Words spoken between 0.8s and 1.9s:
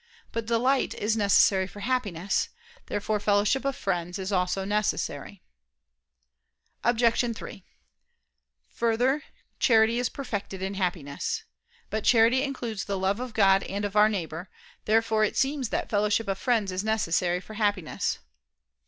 is necessary for